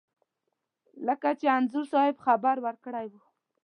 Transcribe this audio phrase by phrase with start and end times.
[1.07, 3.13] لکه چې انځور صاحب خبر ورکړی و.